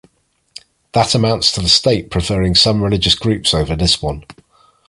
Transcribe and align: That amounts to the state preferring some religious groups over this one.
That 0.93 1.13
amounts 1.13 1.51
to 1.51 1.61
the 1.61 1.69
state 1.69 2.09
preferring 2.09 2.55
some 2.55 2.81
religious 2.83 3.13
groups 3.13 3.53
over 3.53 3.75
this 3.75 4.01
one. 4.01 4.23